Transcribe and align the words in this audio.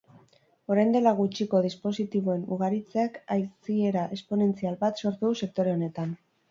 Orain 0.75 0.93
dela 0.95 1.11
gutxiko 1.19 1.61
dispositiboen 1.67 2.47
ugaritzeak 2.57 3.23
haziera 3.37 4.09
esponentzial 4.19 4.85
bat 4.85 5.05
sortu 5.07 5.27
du 5.33 5.41
sektore 5.47 5.81
honetan. 5.81 6.23